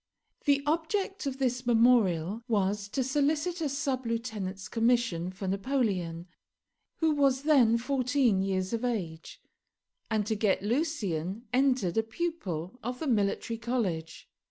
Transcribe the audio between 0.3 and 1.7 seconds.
The object of this